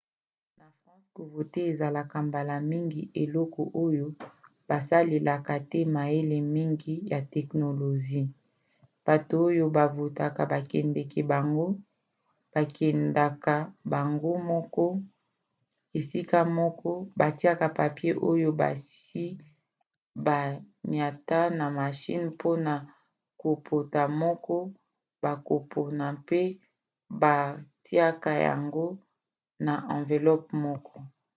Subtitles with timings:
[0.59, 4.05] na france kovote ezalaka mbala mingi eloko oyo
[4.69, 8.21] basalelaka te mayele mngi ya teknolozi:
[9.05, 10.41] bato oyo bavotaka
[12.55, 13.55] bakendaka
[13.91, 15.01] bango moko na
[15.97, 19.25] esika moko batiaka papie oyo basi
[20.25, 22.73] baniata na mashine mpona
[23.41, 24.57] kopona moto
[25.23, 26.41] bakopona mpe
[27.21, 28.85] batiaka yango
[29.65, 30.97] na amvelope moko